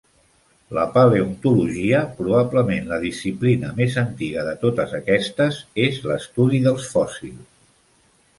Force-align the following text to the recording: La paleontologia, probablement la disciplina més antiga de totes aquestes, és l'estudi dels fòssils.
La 0.75 0.83
paleontologia, 0.93 1.99
probablement 2.21 2.87
la 2.93 2.99
disciplina 3.03 3.69
més 3.81 3.99
antiga 4.05 4.47
de 4.49 4.55
totes 4.65 4.97
aquestes, 5.01 5.61
és 5.85 6.01
l'estudi 6.11 6.63
dels 6.71 6.91
fòssils. 6.97 7.47